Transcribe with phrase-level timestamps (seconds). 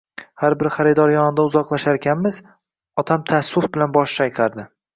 [0.43, 2.41] Har bir xaridor yonidan uzoqlasharkanmiz,
[3.05, 4.71] otam taassuf bilan bosh chayqardi.